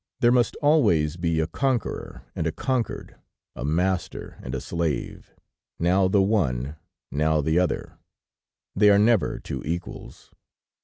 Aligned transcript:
There 0.19 0.31
must 0.31 0.55
always 0.63 1.15
be 1.15 1.39
a 1.39 1.45
conqueror 1.45 2.23
and 2.35 2.47
a 2.47 2.51
conquered, 2.51 3.17
a 3.55 3.63
master 3.63 4.39
and 4.41 4.55
a 4.55 4.59
slave; 4.59 5.31
now 5.77 6.07
the 6.07 6.23
one, 6.23 6.75
now 7.11 7.39
the 7.39 7.59
other 7.59 7.99
they 8.75 8.89
are 8.89 8.97
never 8.97 9.37
two 9.37 9.61
equals. 9.63 10.31